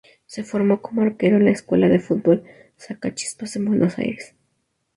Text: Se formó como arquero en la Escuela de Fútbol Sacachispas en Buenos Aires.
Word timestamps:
Se 0.25 0.43
formó 0.43 0.81
como 0.81 1.03
arquero 1.03 1.37
en 1.37 1.45
la 1.45 1.51
Escuela 1.51 1.87
de 1.87 1.99
Fútbol 1.99 2.43
Sacachispas 2.75 3.55
en 3.57 3.65
Buenos 3.65 3.99
Aires. 3.99 4.33